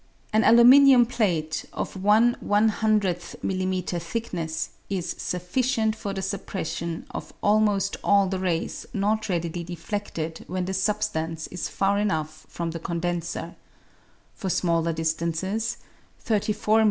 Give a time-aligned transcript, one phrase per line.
[0.33, 1.93] An aluminium plate of,
[2.41, 3.83] },„m.m.
[3.99, 10.65] thickness is sufficient for the suppression of almost all the rays not readily defleded when
[10.65, 13.53] the substance is far enough from the condenser;
[14.33, 15.77] for smaller distances
[16.17, 16.79] (34 m.m.